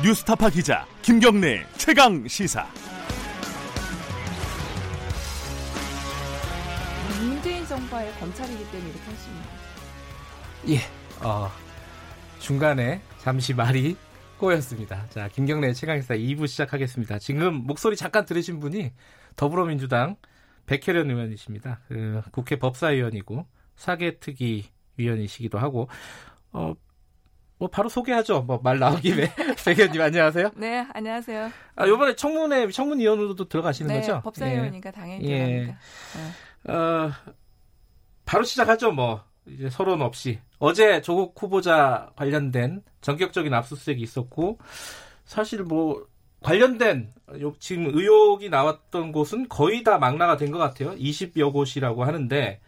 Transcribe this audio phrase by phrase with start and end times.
[0.00, 2.64] 뉴스타파 기자 김경래 최강 시사.
[7.20, 9.48] 문재인 정부의 검찰이기 때문에 이렇게 하십니다.
[10.68, 10.78] 예,
[11.20, 11.50] 어,
[12.38, 13.96] 중간에 잠시 말이
[14.38, 15.04] 꼬였습니다.
[15.08, 17.18] 자, 김경래 최강 시사 2부 시작하겠습니다.
[17.18, 18.92] 지금 목소리 잠깐 들으신 분이
[19.34, 20.14] 더불어민주당
[20.66, 21.80] 백혜련 의원이십니다.
[21.88, 25.88] 그 국회 법사위원이고 사개특위 위원이시기도 하고
[26.52, 26.74] 어,
[27.58, 28.42] 뭐 바로 소개하죠.
[28.42, 29.32] 뭐 말 나온 김에
[29.64, 30.50] 백혜님 안녕하세요.
[30.56, 31.50] 네, 안녕하세요.
[31.76, 34.20] 아 이번에 청문회 청문위원으로도 들어가시는 네, 거죠?
[34.22, 34.92] 법사위원이니까 예.
[34.92, 35.38] 당연히 예.
[36.64, 36.72] 네.
[36.72, 37.10] 어,
[38.24, 38.92] 바로 시작하죠.
[38.92, 44.58] 뭐 이제 서론 없이 어제 조국 후보자 관련된 전격적인 압수수색이 있었고
[45.24, 46.06] 사실 뭐
[46.42, 47.12] 관련된
[47.58, 50.94] 지금 의혹이 나왔던 곳은 거의 다 망라가 된 것 같아요.
[50.96, 52.60] 20여 곳이라고 하는데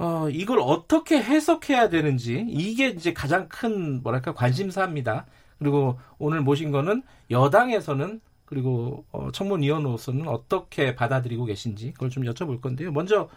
[0.00, 5.26] 어, 이걸 어떻게 해석해야 되는지 이게 이제 가장 큰 뭐랄까 관심사입니다.
[5.58, 12.92] 그리고 오늘 모신 거는 여당에서는 그리고 어, 청문위원으로서는 어떻게 받아들이고 계신지 그걸 좀 여쭤볼 건데요.
[12.92, 13.28] 먼저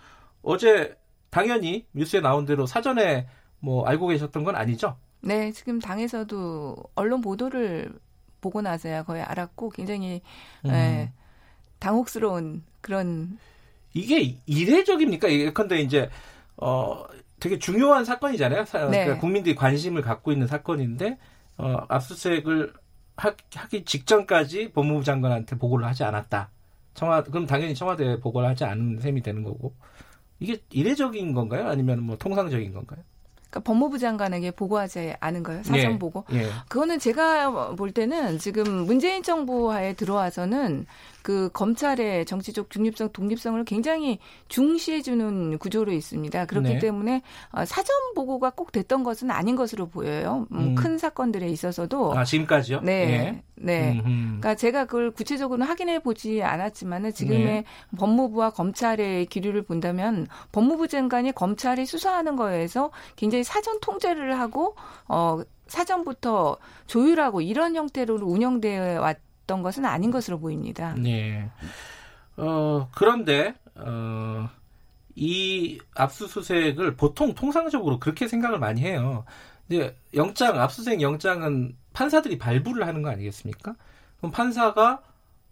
[0.42, 0.96] 어제
[1.32, 3.28] 당연히 뉴스에 나온 대로 사전에
[3.60, 4.96] 뭐 알고 계셨던 건 아니죠?
[5.20, 7.92] 네, 지금 당에서도 언론 보도를
[8.40, 10.22] 보고 나서야 거의 알았고 굉장히
[10.66, 10.70] 음.
[10.70, 11.12] 예,
[11.80, 13.38] 당혹스러운 그런
[13.94, 15.30] 이게 이례적입니까?
[15.30, 16.10] 예컨대 이제
[16.58, 17.04] 어
[17.40, 18.66] 되게 중요한 사건이잖아요.
[18.66, 19.04] 네.
[19.04, 21.18] 그러니까 국민들이 관심을 갖고 있는 사건인데
[21.58, 22.74] 어 압수수색을
[23.16, 23.36] 하,
[23.70, 26.50] 기 직전까지 법무부 장관한테 보고를 하지 않았다.
[26.94, 29.76] 청와 그럼 당연히 청와대에 보고를 하지 않은 셈이 되는 거고
[30.40, 31.68] 이게 이례적인 건가요?
[31.68, 33.04] 아니면 뭐 통상적인 건가요?
[33.54, 35.62] 그러니까 법무부 장관에게 보고하지 않은 거예요.
[35.64, 36.26] 사전 예, 보고.
[36.34, 36.48] 예.
[36.68, 40.88] 그거는 제가 볼 때는 지금 문재인 정부 하에 들어와서는
[41.22, 46.46] 그 검찰의 정치적 중립성, 독립성을 굉장히 중시해주는 구조로 있습니다.
[46.46, 46.80] 그렇기 네.
[46.80, 50.48] 때문에 어, 사전 보고가 꼭 됐던 것은 아닌 것으로 보여요.
[50.52, 50.76] 음, 음.
[50.76, 52.18] 큰 사건들에 있어서도.
[52.18, 52.82] 아 지금까지요?
[52.82, 52.92] 네.
[52.92, 53.44] 예.
[53.64, 53.94] 네.
[53.94, 54.04] 음흠.
[54.04, 57.66] 그러니까 제가 그걸 구체적으로 확인해 보지 않았지만은 지금의 네.
[57.98, 64.76] 법무부와 검찰의 기류를 본다면 법무부 장관이 검찰이 수사하는 거에서 굉장히 사전 통제를 하고
[65.08, 66.58] 어 사전부터
[66.88, 70.94] 조율하고 이런 형태로 운영되어 왔던 것은 아닌 것으로 보입니다.
[70.98, 71.50] 네.
[72.38, 74.50] 어, 그런데, 어,
[75.16, 79.26] 이 압수수색을 보통 통상적으로 그렇게 생각을 많이 해요.
[79.70, 83.76] 이제 영장, 압수수색 영장은 판사들이 발부를 하는 거 아니겠습니까?
[84.18, 85.02] 그럼 판사가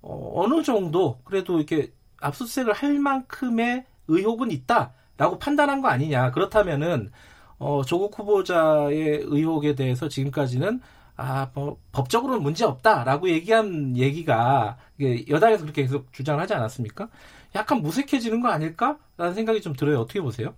[0.01, 6.31] 어, 어느 정도 그래도 이렇게 압수수색을 할 만큼의 의혹은 있다라고 판단한 거 아니냐.
[6.31, 7.11] 그렇다면은
[7.59, 10.81] 어, 조국 후보자의 의혹에 대해서 지금까지는
[11.15, 14.77] 아, 뭐, 법적으로는 문제 없다라고 얘기한 얘기가
[15.29, 17.09] 여당에서 그렇게 계속 주장을 하지 않았습니까?
[17.53, 19.99] 약간 무색해지는 거 아닐까라는 생각이 좀 들어요.
[19.99, 20.55] 어떻게 보세요?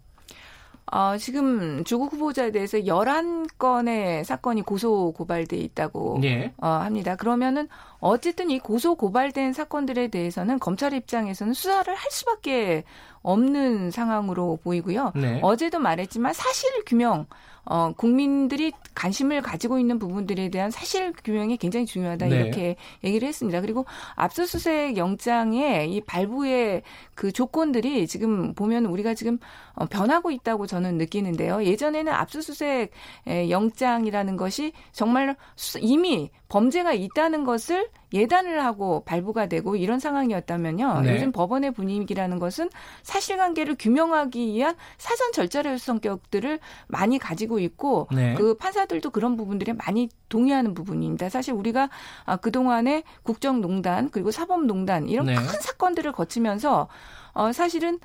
[0.91, 6.53] 어, 지금 조국 후보자에 대해서 11건의 사건이 고소 고발돼 있다고 예.
[6.57, 7.16] 어, 합니다.
[7.16, 7.67] 그러면은
[7.99, 12.83] 어쨌든 이 고소 고발된 사건들에 대해서는 검찰 입장에서는 수사를 할 수밖에
[13.21, 15.13] 없는 상황으로 보이고요.
[15.16, 15.39] 네.
[15.41, 17.25] 어제도 말했지만 사실 규명,
[17.66, 22.35] 어, 국민들이 관심을 가지고 있는 부분들에 대한 사실 규명이 굉장히 중요하다 네.
[22.35, 23.62] 이렇게 얘기를 했습니다.
[23.62, 23.85] 그리고
[24.16, 26.84] 압수수색 영장의 이 발부의
[27.16, 29.38] 그 조건들이 지금 보면 우리가 지금
[29.75, 31.63] 어, 변하고 있다고 저는 느끼는데요.
[31.63, 32.91] 예전에는 압수수색
[33.28, 41.01] 에, 영장이라는 것이 정말 수- 이미 범죄가 있다는 것을 예단을 하고 발부가 되고 이런 상황이었다면요.
[41.01, 41.16] 네.
[41.16, 42.69] 요즘 법원의 분위기라는 것은
[43.01, 48.34] 사실관계를 규명하기 위한 사전 절차의 성격들을 많이 가지고 있고 네.
[48.36, 51.30] 그 판사들도 그런 부분들에 많이 동의하는 부분입니다.
[51.30, 51.90] 사실 우리가
[52.25, 55.36] 아, 그동안에 국정농단 그리고 사법농단 이런 네.
[55.36, 56.88] 큰 사건들을 거치면서
[57.34, 58.00] 어, 사실은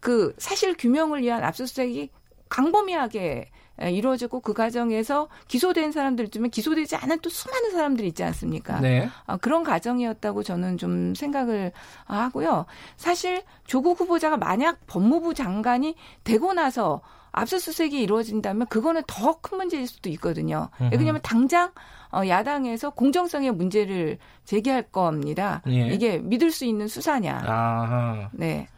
[0.00, 2.10] 그 사실 규명을 위한 압수수색이
[2.48, 3.50] 강범위하게
[3.80, 8.80] 에, 이루어지고 그 과정에서 기소된 사람들 중에 기소되지 않은 또 수많은 사람들이 있지 않습니까?
[8.80, 9.08] 네.
[9.26, 11.72] 아, 그런 과정이었다고 저는 좀 생각을
[12.04, 12.66] 하고요.
[12.96, 17.00] 사실 조국 후보자가 만약 법무부 장관이 되고 나서
[17.34, 20.70] 압수수색이 이루어진다면 그거는 더 큰 문제일 수도 있거든요.
[20.80, 20.90] 음흠.
[20.96, 21.72] 왜냐하면 당장
[22.12, 25.60] 어, 야당에서 공정성의 문제를 제기할 겁니다.
[25.68, 25.88] 예.
[25.88, 27.42] 이게 믿을 수 있는 수사냐.
[27.44, 28.28] 아하.
[28.32, 28.68] 네.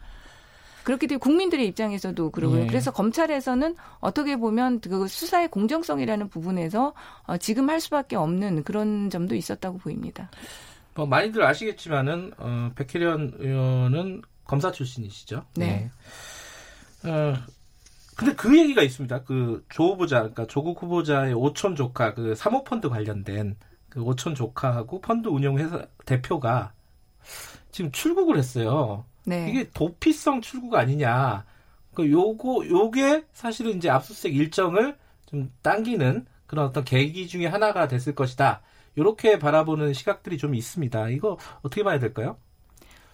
[0.83, 2.61] 그렇기 때문에 국민들의 입장에서도 그러고요.
[2.61, 2.67] 예.
[2.67, 6.93] 그래서 검찰에서는 어떻게 보면 그 수사의 공정성이라는 부분에서
[7.27, 10.29] 어, 지금 할 수밖에 없는 그런 점도 있었다고 보입니다.
[10.95, 15.45] 뭐 많이들 아시겠지만은 어, 백혜련 의원은 검사 출신이시죠.
[15.57, 15.91] 네.
[17.05, 17.35] 어,
[18.17, 19.23] 근데 그 얘기가 있습니다.
[19.23, 23.55] 그 조 후보자, 그러니까 조국 후보자의 오촌 조카, 그 사모펀드 관련된
[23.89, 26.73] 그 오촌 조카하고 펀드 운용회사 대표가
[27.71, 29.05] 지금 출국을 했어요.
[29.25, 29.49] 네.
[29.49, 31.45] 이게 도피성 출국 아니냐.
[31.93, 38.15] 그 요거 요게 사실은 이제 압수수색 일정을 좀 당기는 그런 어떤 계기 중에 하나가 됐을
[38.15, 38.61] 것이다.
[38.95, 41.09] 이렇게 바라보는 시각들이 좀 있습니다.
[41.09, 42.37] 이거 어떻게 봐야 될까요?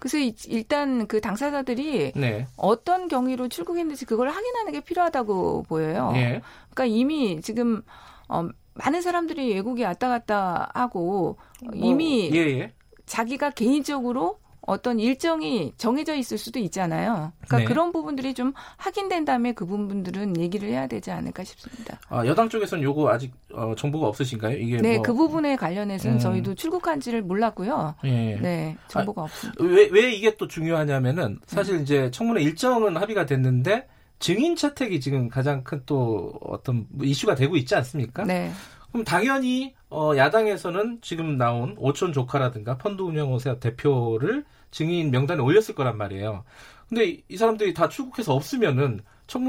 [0.03, 0.17] 그래서
[0.49, 2.45] 일단 그 당사자들이 네.
[2.57, 6.11] 어떤 경위로 출국했는지 그걸 확인하는 게 필요하다고 보여요.
[6.15, 6.41] 예.
[6.71, 7.83] 그러니까 이미 지금
[8.27, 11.37] 어, 많은 사람들이 외국에 왔다 갔다 하고
[11.73, 12.73] 이미 뭐, 예, 예.
[13.05, 17.33] 자기가 개인적으로 어떤 일정이 정해져 있을 수도 있잖아요.
[17.41, 17.65] 그러니까 네.
[17.65, 21.99] 그런 부분들이 좀 확인된 다음에 그 부분들은 얘기를 해야 되지 않을까 싶습니다.
[22.09, 24.57] 아, 여당 쪽에서는 요거 아직 어, 정보가 없으신가요?
[24.57, 26.19] 이게 네, 뭐, 그 부분에 관련해서는 음.
[26.19, 27.95] 저희도 출국한지를 몰랐고요.
[28.05, 28.35] 예.
[28.41, 29.63] 네, 정보가 없습니다.
[29.63, 31.55] 왜, 왜 이게 또 중요하냐면은 네.
[31.55, 33.87] 사실 이제 청문회 일정은 합의가 됐는데
[34.19, 38.23] 증인 채택이 지금 가장 큰 또 어떤 이슈가 되고 있지 않습니까?
[38.23, 38.51] 네,
[38.93, 45.97] 그럼 당연히 어, 야당에서는 지금 나온 오촌 조카라든가 펀드 운영회사 대표를 증인 명단에 올렸을 거란
[45.97, 46.45] 말이에요.
[46.87, 49.01] 근데 이, 이 사람들이 다 출국해서 없으면은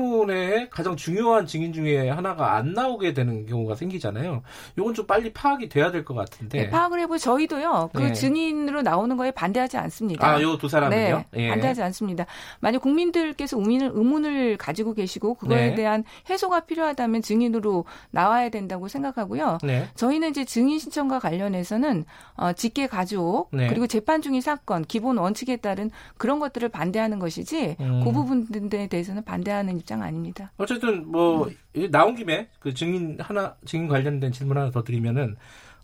[0.09, 4.43] 청문회에 가장 중요한 증인 중에 하나가 안 나오게 되는 경우가 생기잖아요.
[4.79, 6.59] 요건 좀 빨리 파악이 돼야 될 것 같은데.
[6.65, 7.91] 네, 파악을 해보 저희도요.
[7.93, 8.13] 그 네.
[8.13, 10.27] 증인으로 나오는 거에 반대하지 않습니다.
[10.27, 11.25] 아, 요 두 사람은요?
[11.33, 11.49] 네, 예.
[11.51, 12.25] 반대하지 않습니다.
[12.61, 15.75] 만약 국민들께서 의문을, 의문을 가지고 계시고 그거에 네.
[15.75, 19.59] 대한 해소가 필요하다면 증인으로 나와야 된다고 생각하고요.
[19.63, 19.89] 네.
[19.97, 22.05] 저희는 이제 증인 신청과 관련해서는
[22.37, 23.69] 어, 직계 가족 네.
[23.69, 28.03] 그리고 재판 중인 사건 기본 원칙에 따른 그런 것들을 반대하는 것이지 음.
[28.05, 30.53] 그 부분들에 대해서는 반대하는 입장 아닙니다.
[30.57, 35.37] 어쨌든 뭐 이- 나온 김에 그 증인 하나 증인 관련된 질문 하나 더 드리면은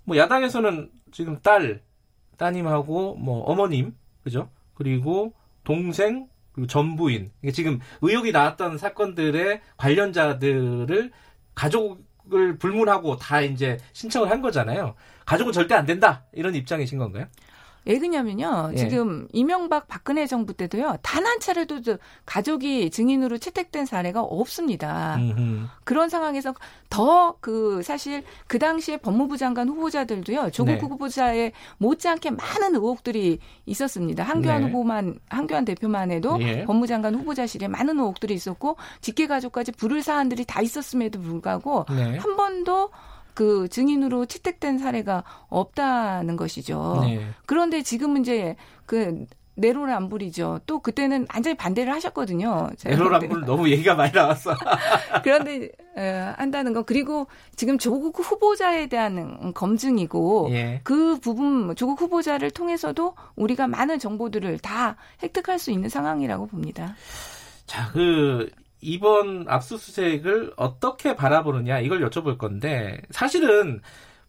[0.04, 1.82] 뭐 야당에서는 지금 딸
[2.36, 5.32] 따님하고 뭐 어머님 그죠 그리고
[5.64, 11.10] 동생 그리고 전부인 이게 지금 의혹이 나왔던 사건들의 관련자들을
[11.54, 14.94] 가족을 불문하고 다 이제 신청을 한 거잖아요.
[15.26, 17.26] 가족은 절대 안 된다 이런 입장이신 건가요?
[17.84, 18.70] 왜 그러냐면요.
[18.72, 18.76] 예.
[18.76, 20.96] 지금 이명박 박근혜 정부 때도요.
[21.02, 25.16] 단 한 차례도 저 가족이 증인으로 채택된 사례가 없습니다.
[25.16, 25.66] 음흠.
[25.84, 26.54] 그런 상황에서
[26.88, 30.50] 더 그 사실 그 당시에 법무부 장관 후보자들도요.
[30.50, 30.78] 조국 네.
[30.78, 34.24] 후보자에 못지않게 많은 의혹들이 있었습니다.
[34.24, 34.66] 한교안 네.
[34.66, 36.64] 후보만 한교안 대표만 해도 예.
[36.64, 42.18] 법무장관 후보자실에 많은 의혹들이 있었고 직계 가족까지 부를 사안들이 다 있었음에도 불구하고 네.
[42.18, 42.90] 한 번도
[43.40, 46.98] 그 증인으로 채택된 사례가 없다는 것이죠.
[47.00, 47.26] 네.
[47.46, 48.54] 그런데 지금은 이제
[48.84, 50.60] 그 내로남불이죠.
[50.66, 52.68] 또 그때는 완전히 반대를 하셨거든요.
[52.84, 54.54] 에로람불 너무 얘기가 많이 나왔어.
[55.24, 60.80] 그런데 에, 한다는 거 그리고 지금 조국 후보자에 대한 검증이고 예.
[60.84, 66.94] 그 부분 조국 후보자를 통해서도 우리가 많은 정보들을 다 획득할 수 있는 상황이라고 봅니다.
[67.64, 73.80] 자, 그 이번 압수수색을 어떻게 바라보느냐 이걸 여쭤볼 건데 사실은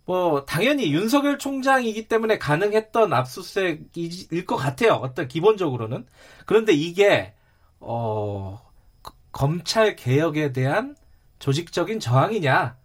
[0.05, 4.93] 뭐 당연히 윤석열 총장이기 때문에 가능했던 압수수색일 것 같아요.
[4.93, 6.05] 어떤 기본적으로는
[6.45, 7.33] 그런데 이게
[7.79, 8.61] 어
[9.03, 10.95] 거- 검찰 개혁에 대한
[11.39, 12.77] 조직적인 저항이냐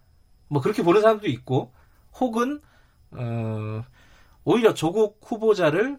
[0.48, 1.72] 뭐 그렇게 보는 사람도 있고
[2.20, 2.60] 혹은
[3.12, 3.84] 어
[4.44, 5.98] 오히려 조국 후보자를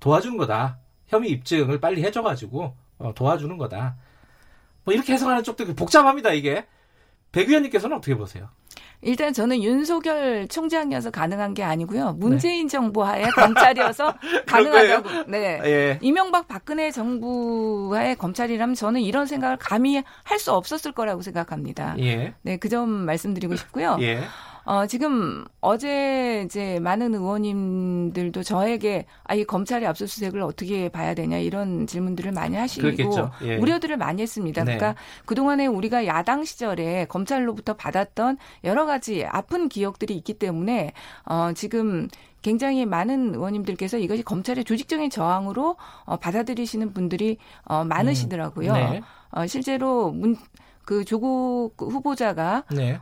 [0.00, 3.96] 도와준 거다 혐의 입증을 빨리 해줘가지고 어, 도와주는 거다.
[4.84, 6.66] 뭐 이렇게 해석하는 쪽도 복잡합니다 이게.
[7.32, 8.48] 백 의원님께서는 어떻게 보세요?
[9.04, 12.12] 일단 저는 윤석열 총장이어서 가능한 게 아니고요.
[12.18, 14.14] 문재인 정부 하에 검찰이어서
[14.46, 15.24] 가능하다고.
[15.28, 15.60] 네.
[15.64, 15.98] 예.
[16.02, 21.96] 이명박 박근혜 정부의 검찰이라면 저는 이런 생각을 감히 할 수 없었을 거라고 생각합니다.
[22.00, 22.34] 예.
[22.42, 23.96] 네, 그 점 말씀드리고 싶고요.
[24.02, 24.22] 예.
[24.64, 31.86] 어, 지금 어제 이제 많은 의원님들도 저에게 아, 이 검찰의 압수수색을 어떻게 봐야 되냐 이런
[31.86, 32.86] 질문들을 많이 하시고.
[33.42, 33.56] 예.
[33.56, 34.64] 우려들을 많이 했습니다.
[34.64, 34.76] 네.
[34.76, 40.92] 그러니까 그동안에 우리가 야당 시절에 검찰로부터 받았던 여러 가지 아픈 기억들이 있기 때문에
[41.24, 42.08] 어, 지금
[42.42, 48.72] 굉장히 많은 의원님들께서 이것이 검찰의 조직적인 저항으로 어, 받아들이시는 분들이 어, 많으시더라고요.
[48.74, 49.02] 네.
[49.30, 50.36] 어, 실제로 문,
[50.84, 53.00] 그 조국 후보자가 네.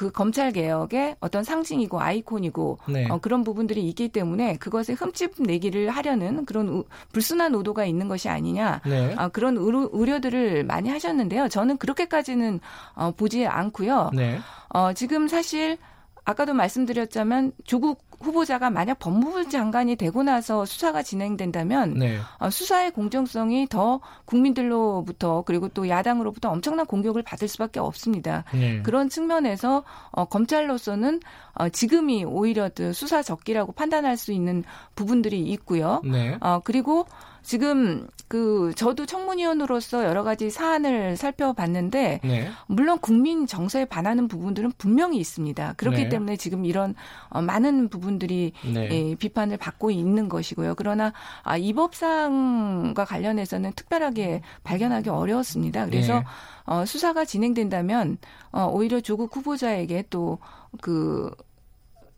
[0.00, 3.06] 그 검찰 개혁의 어떤 상징이고 아이콘이고 네.
[3.10, 8.30] 어, 그런 부분들이 있기 때문에 그것에 흠집 내기를 하려는 그런 우- 불순한 의도가 있는 것이
[8.30, 9.14] 아니냐 네.
[9.18, 11.48] 아, 그런 우려, 우려들을 많이 하셨는데요.
[11.48, 12.60] 저는 그렇게까지는
[12.94, 14.12] 어, 보지 않고요.
[14.14, 14.38] 네.
[14.70, 15.76] 어, 지금 사실
[16.24, 22.18] 아까도 말씀드렸자면 조국 후보자가 만약 법무부 장관이 되고 나서 수사가 진행된다면 네.
[22.38, 28.44] 어, 수사의 공정성이 더 국민들로부터 그리고 또 야당으로부터 엄청난 공격을 받을 수밖에 없습니다.
[28.52, 28.82] 네.
[28.82, 31.20] 그런 측면에서 어, 검찰로서는
[31.54, 36.02] 어, 지금이 오히려 그 수사 적기라고 판단할 수 있는 부분들이 있고요.
[36.04, 36.36] 네.
[36.40, 37.06] 어, 그리고
[37.42, 42.48] 지금 그 저도 청문위원으로서 여러 가지 사안을 살펴봤는데 네.
[42.68, 45.74] 물론 국민 정서에 반하는 부분들은 분명히 있습니다.
[45.76, 46.08] 그렇기 네.
[46.08, 46.94] 때문에 지금 이런
[47.28, 48.88] 어, 많은 부분들이 네.
[48.90, 50.74] 예, 비판을 받고 있는 것이고요.
[50.76, 55.86] 그러나 아, 이 법상과 관련해서는 특별하게 발견하기 어려웠습니다.
[55.86, 56.24] 그래서 예.
[56.66, 58.18] 어, 수사가 진행된다면
[58.52, 61.34] 어, 오히려 조국 후보자에게 또그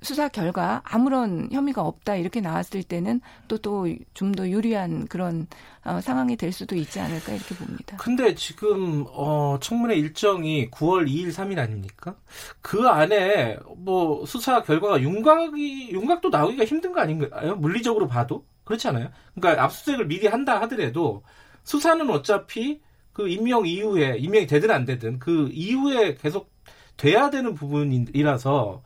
[0.03, 5.47] 수사 결과 아무런 혐의가 없다 이렇게 나왔을 때는 또 또 좀 더 유리한 그런
[5.85, 7.97] 어, 상황이 될 수도 있지 않을까 이렇게 봅니다.
[7.99, 12.15] 근데 지금 어, 청문회 일정이 9월 2일, 3일 아닙니까?
[12.61, 17.57] 그 안에 뭐 수사 결과가 윤곽이 윤곽도 나오기가 힘든 거 아닌가요?
[17.57, 19.09] 물리적으로 봐도 그렇지 않아요?
[19.35, 21.23] 그러니까 압수수색을 미리 한다 하더라도
[21.65, 22.81] 수사는 어차피
[23.13, 26.51] 그 임명 이후에 임명이 되든 안 되든 그 이후에 계속
[26.97, 28.83] 돼야 되는 부분이라서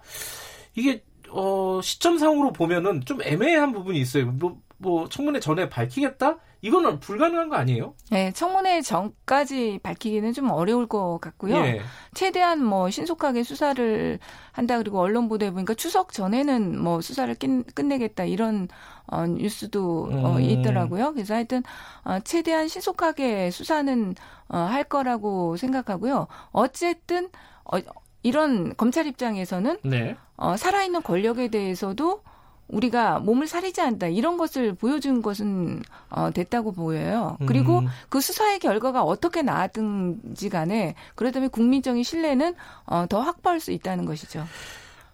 [0.74, 4.26] 이게 어, 시점상으로 보면은 좀 애매한 부분이 있어요.
[4.26, 6.38] 뭐, 뭐 청문회 전에 밝히겠다?
[6.62, 7.94] 이거는 불가능한 거 아니에요?
[8.10, 11.56] 네, 청문회 전까지 밝히기는 좀 어려울 것 같고요.
[11.58, 11.80] 예.
[12.14, 14.18] 최대한 뭐 신속하게 수사를
[14.52, 17.34] 한다 그리고 언론 보도해 보니까 추석 전에는 뭐 수사를
[17.74, 18.68] 끝내겠다 이런
[19.06, 20.40] 어, 뉴스도 어, 음.
[20.40, 21.12] 있더라고요.
[21.12, 21.62] 그래서 하여튼
[22.04, 24.14] 어, 최대한 신속하게 수사는
[24.48, 26.26] 어, 할 거라고 생각하고요.
[26.50, 27.28] 어쨌든
[27.64, 27.78] 어,
[28.22, 30.16] 이런 검찰 입장에서는 네.
[30.36, 32.22] 어, 살아있는 권력에 대해서도
[32.68, 37.36] 우리가 몸을 사리지 않다 이런 것을 보여준 것은 어, 됐다고 보여요.
[37.46, 37.86] 그리고 음.
[38.08, 42.54] 그 수사의 결과가 어떻게 나왔든지 간에 그러다면 국민적인 신뢰는
[42.86, 44.44] 어, 더 확보할 수 있다는 것이죠.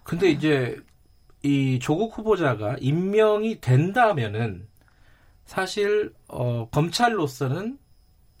[0.03, 0.79] 근데 이제
[1.43, 4.67] 이 조국 후보자가 임명이 된다면은
[5.45, 7.77] 사실 어, 검찰로서는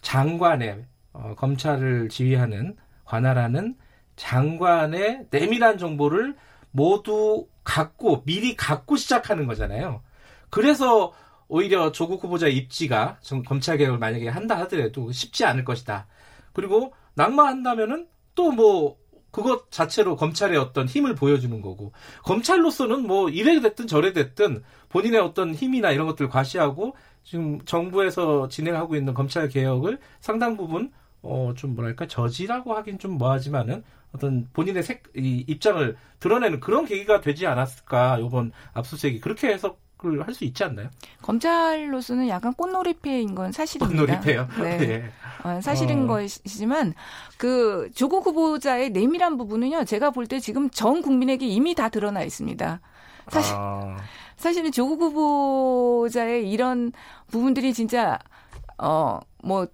[0.01, 3.75] 장관의 어, 검찰을 지휘하는 관할하는
[4.15, 6.35] 장관의 내밀한 정보를
[6.71, 10.01] 모두 갖고 미리 갖고 시작하는 거잖아요.
[10.49, 11.13] 그래서
[11.47, 16.07] 오히려 조국 후보자의 입지가 검찰 개혁을 만약에 한다 하더라도 쉽지 않을 것이다.
[16.53, 18.97] 그리고 낙마한다면은 또 뭐
[19.33, 21.91] 그것 자체로 검찰의 어떤 힘을 보여주는 거고
[22.23, 28.95] 검찰로서는 뭐 이래 됐든 저래 됐든 본인의 어떤 힘이나 이런 것들을 과시하고 지금 정부에서 진행하고
[28.95, 30.91] 있는 검찰 개혁을 상당 부분
[31.23, 37.21] 어 좀 뭐랄까 저지라고 하긴 좀 뭐하지만은 어떤 본인의 색, 이 입장을 드러내는 그런 계기가
[37.21, 40.89] 되지 않았을까 이번 압수수색이 그렇게 해석을 할수 있지 않나요?
[41.21, 44.01] 검찰로서는 약간 꽃놀이패인 건 사실입니다.
[44.05, 44.47] 꽃놀이패요?
[44.61, 44.77] 네.
[44.77, 45.11] 네.
[45.43, 46.07] 어, 사실인 어.
[46.07, 46.93] 것이지만
[47.37, 49.85] 그 조국 후보자의 내밀한 부분은요.
[49.85, 52.81] 제가 볼 때 지금 전 국민에게 이미 다 드러나 있습니다.
[53.29, 53.95] 사실 아.
[54.35, 56.91] 사실은 조국 후보자의 이런
[57.31, 58.19] 부분들이 진짜
[58.77, 59.67] 어뭐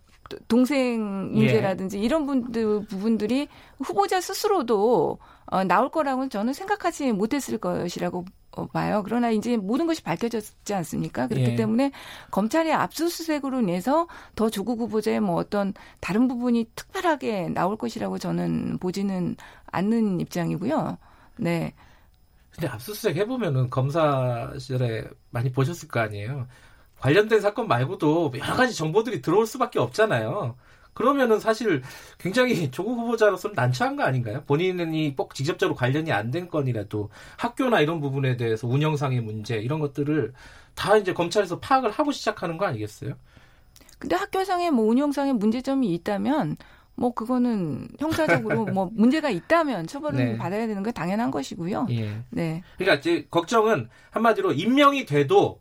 [0.48, 2.02] 동생 문제라든지 예.
[2.02, 3.48] 이런 분들 부분들이
[3.80, 9.04] 후보자 스스로도 어, 나올 거라고는 저는 생각하지 못했을 것이라고 어, 봐요.
[9.06, 11.28] 그러나 이제 모든 것이 밝혀졌지 않습니까?
[11.28, 11.56] 그렇기 예.
[11.56, 11.92] 때문에
[12.32, 19.36] 검찰의 압수수색으로 인해서 더 조국 후보자의 뭐 어떤 다른 부분이 특별하게 나올 것이라고 저는 보지는
[19.68, 20.98] 않는 입장이고요.
[21.38, 21.74] 네.
[22.52, 26.48] 근데 압수수색 해보면은 검사 시절에 많이 보셨을 거 아니에요.
[27.00, 30.56] 관련된 사건 말고도 여러 가지 정보들이 들어올 수밖에 없잖아요.
[30.94, 31.82] 그러면은 사실
[32.18, 34.44] 굉장히 조국 후보자로서는 난처한 거 아닌가요?
[34.46, 40.34] 본인이 꼭 직접적으로 관련이 안 된 건이라도 학교나 이런 부분에 대해서 운영상의 문제 이런 것들을
[40.76, 43.14] 다 이제 검찰에서 파악을 하고 시작하는 거 아니겠어요?
[43.98, 46.58] 근데 학교상의 뭐 운영상의 문제점이 있다면
[46.96, 50.38] 뭐 그거는 형사적으로 뭐 문제가 있다면 처벌을 네.
[50.38, 51.88] 받아야 되는 게 당연한 것이고요.
[51.92, 52.18] 예.
[52.30, 52.62] 네.
[52.78, 55.60] 그러니까 이제 걱정은 한마디로 임명이 돼도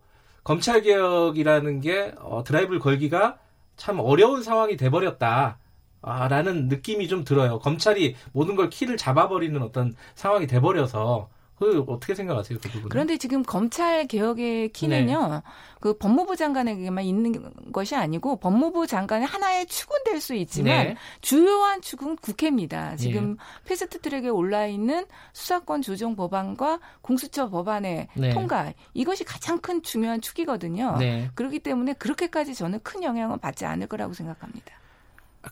[0.48, 3.36] 검찰 개혁이라는 게 어, 드라이브를 걸기가
[3.76, 5.58] 참 어려운 상황이 돼버렸다.
[6.00, 7.58] 아, 라는 느낌이 좀 들어요.
[7.58, 11.28] 검찰이 모든 걸 키를 잡아버리는 어떤 상황이 돼버려서
[11.58, 12.88] 그 어떻게 생각하세요 그 부분?
[12.88, 15.42] 그런데 지금 검찰 개혁의 키는요, 네.
[15.80, 20.96] 그 법무부 장관에게만 있는 것이 아니고 법무부 장관의 하나의 축은 될 수 있지만 네.
[21.20, 22.96] 주요한 축은 국회입니다.
[22.96, 23.36] 지금 네.
[23.66, 28.30] 패스트트랙에 올라 있는 수사권 조정 법안과 공수처 법안의 네.
[28.30, 30.96] 통과 이것이 가장 큰 중요한 축이거든요.
[30.98, 31.30] 네.
[31.34, 34.72] 그렇기 때문에 그렇게까지 저는 큰 영향을 받지 않을 거라고 생각합니다.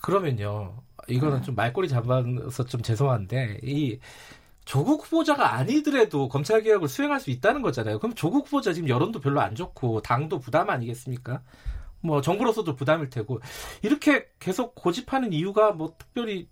[0.02, 0.75] 그러면요,
[1.08, 1.42] 이거는 아.
[1.42, 3.98] 좀 말꼬리 잡아서 좀 죄송한데 이
[4.66, 7.99] 조국 후보자가 아니더라도 검찰 개혁을 수행할 수 있다는 거잖아요.
[7.99, 11.40] 그럼 조국 후보자 지금 여론도 별로 안 좋고 당도 부담 아니겠습니까?
[12.00, 13.40] 뭐 정부로서도 부담일 테고
[13.82, 16.49] 이렇게 계속 고집하는 이유가 뭐 특별히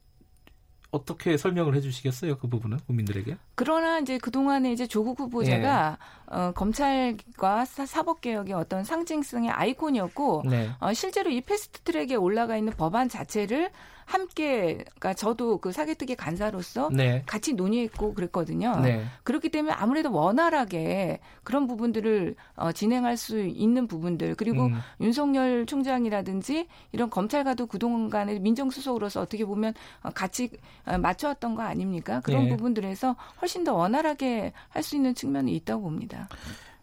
[0.91, 3.37] 어떻게 설명을 해주시겠어요 그 부분은 국민들에게?
[3.57, 6.35] 그러나 이제 그 동안에 이제 조국 후보자가 예.
[6.35, 10.71] 어, 검찰과 사, 법 개혁의 어떤 상징성의 아이콘이었고 네.
[10.79, 13.71] 어, 실제로 이 패스트트랙에 올라가 있는 법안 자체를
[14.05, 17.23] 함께 그러니까 저도 그 사개특위 간사로서 네.
[17.27, 18.77] 같이 논의했고 그랬거든요.
[18.81, 19.05] 네.
[19.25, 24.79] 그렇기 때문에 아무래도 원활하게 그런 부분들을 어, 진행할 수 있는 부분들 그리고 음.
[25.01, 30.51] 윤석열 총장이라든지 이런 검찰과도 그동안의 민정수석으로서 어떻게 보면 어, 같이
[30.87, 32.21] 어, 맞춰왔던 거 아닙니까?
[32.21, 32.51] 그런 네.
[32.51, 36.29] 부분들에서 훨씬 더 원활하게 할 수 있는 측면이 있다고 봅니다.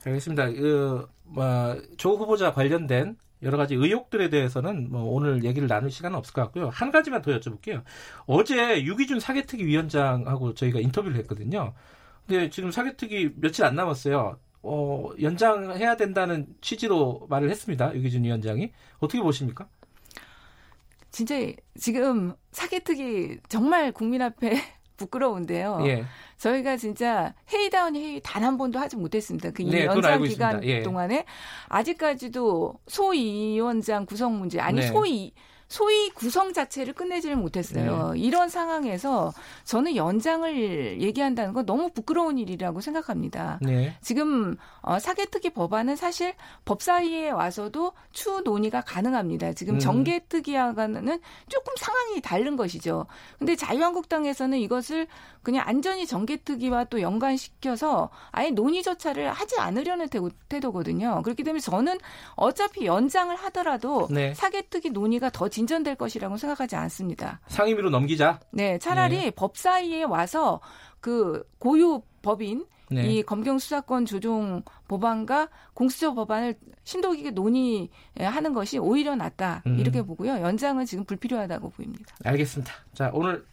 [0.03, 0.49] 알겠습니다.
[0.49, 6.33] 그, 뭐, 조 후보자 관련된 여러 가지 의혹들에 대해서는 뭐 오늘 얘기를 나눌 시간은 없을
[6.33, 6.69] 것 같고요.
[6.69, 7.83] 한 가지만 더 여쭤볼게요.
[8.25, 11.73] 어제 유기준 사개특위 위원장하고 저희가 인터뷰를 했거든요.
[12.27, 14.37] 근데 지금 사개특위 며칠 안 남았어요.
[14.63, 17.95] 어, 연장해야 된다는 취지로 말을 했습니다.
[17.95, 18.71] 유기준 위원장이.
[18.99, 19.67] 어떻게 보십니까?
[21.09, 21.35] 진짜
[21.77, 24.61] 지금 사개특위 정말 국민 앞에
[25.05, 25.81] 부끄러운데요.
[25.85, 26.05] 예.
[26.37, 29.51] 저희가 진짜 회의다운 회의 단 한 번도 하지 못했습니다.
[29.51, 30.81] 그 네, 연장 기간 예.
[30.81, 31.25] 동안에
[31.67, 34.87] 아직까지도 소위원장 구성 문제 아니 네.
[34.87, 35.33] 소위
[35.71, 38.11] 소위 구성 자체를 끝내지를 못했어요.
[38.11, 38.19] 네.
[38.19, 39.31] 이런 상황에서
[39.63, 43.57] 저는 연장을 얘기한다는 건 너무 부끄러운 일이라고 생각합니다.
[43.61, 43.95] 네.
[44.01, 46.33] 지금 어, 사개특위 법안은 사실
[46.65, 49.53] 법사위에 와서도 추후 논의가 가능합니다.
[49.53, 49.79] 지금 음.
[49.79, 53.05] 정개특위와는 조금 상황이 다른 것이죠.
[53.39, 55.07] 근데 자유한국당에서는 이것을
[55.41, 60.09] 그냥 안전히 정개특위와 또 연관시켜서 아예 논의조차를 하지 않으려는
[60.49, 61.21] 태도거든요.
[61.23, 61.97] 그렇기 때문에 저는
[62.35, 64.33] 어차피 연장을 하더라도 네.
[64.33, 65.60] 사개특위 논의가 더 진.
[65.61, 67.39] 진전될 것이라고 생각하지 않습니다.
[67.47, 68.39] 상임위로 넘기자.
[68.51, 69.31] 네, 차라리 네.
[69.31, 70.59] 법사위에 와서
[70.99, 73.05] 그 고유 법인 네.
[73.05, 79.79] 이 검경 수사권 조정 법안과 공수처 법안을 심도 깊게 논의하는 것이 오히려 낫다 음.
[79.79, 80.41] 이렇게 보고요.
[80.41, 82.15] 연장은 지금 불필요하다고 보입니다.
[82.25, 82.73] 알겠습니다.
[82.93, 83.45] 자 오늘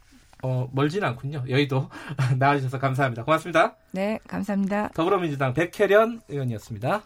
[0.42, 1.44] 어, 멀지는 않군요.
[1.48, 1.88] 여의도
[2.38, 3.24] 나와주셔서 감사합니다.
[3.24, 3.76] 고맙습니다.
[3.92, 4.88] 네, 감사합니다.
[4.94, 7.02] 더불어민주당 백혜련 의원이었습니다.